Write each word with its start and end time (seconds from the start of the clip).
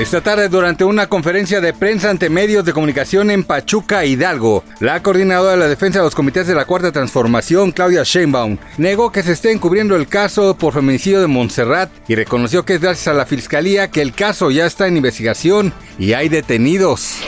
Esta 0.00 0.22
tarde, 0.22 0.48
durante 0.48 0.82
una 0.82 1.08
conferencia 1.08 1.60
de 1.60 1.74
prensa 1.74 2.08
ante 2.08 2.30
medios 2.30 2.64
de 2.64 2.72
comunicación 2.72 3.30
en 3.30 3.44
Pachuca, 3.44 4.06
Hidalgo, 4.06 4.64
la 4.80 5.02
coordinadora 5.02 5.52
de 5.52 5.58
la 5.58 5.68
defensa 5.68 5.98
de 5.98 6.06
los 6.06 6.14
comités 6.14 6.46
de 6.46 6.54
la 6.54 6.64
Cuarta 6.64 6.90
Transformación, 6.90 7.70
Claudia 7.70 8.02
Sheinbaum, 8.02 8.56
negó 8.78 9.12
que 9.12 9.22
se 9.22 9.32
esté 9.32 9.52
encubriendo 9.52 9.96
el 9.96 10.08
caso 10.08 10.56
por 10.56 10.72
feminicidio 10.72 11.20
de 11.20 11.26
Montserrat 11.26 11.90
y 12.08 12.14
reconoció 12.14 12.64
que 12.64 12.76
es 12.76 12.80
gracias 12.80 13.08
a 13.08 13.12
la 13.12 13.26
fiscalía 13.26 13.90
que 13.90 14.00
el 14.00 14.14
caso 14.14 14.50
ya 14.50 14.64
está 14.64 14.86
en 14.86 14.96
investigación 14.96 15.70
y 15.98 16.14
hay 16.14 16.30
detenidos. 16.30 17.18